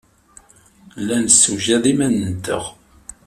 [1.05, 2.63] La nessewjad iman-nteɣ.